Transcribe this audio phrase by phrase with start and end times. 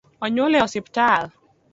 [0.25, 1.23] Onyuol e osiptal